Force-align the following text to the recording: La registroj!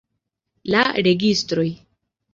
La 0.75 0.81
registroj! 1.09 1.67